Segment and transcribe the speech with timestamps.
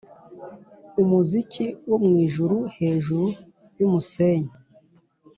[1.01, 3.25] umuziki wo mwijuru hejuru
[3.79, 4.51] yumusenyi